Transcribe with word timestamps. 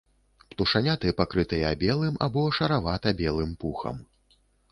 Птушаняты 0.53 1.11
пакрытыя 1.19 1.73
белым 1.83 2.17
або 2.29 2.47
шаравата-белым 2.59 3.51
пухам. 3.65 4.03